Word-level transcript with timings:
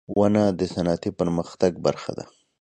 •ونه 0.17 0.43
د 0.59 0.61
صنعتي 0.73 1.09
پرمختګ 1.19 1.71
برخه 1.85 2.11
ده. 2.17 2.25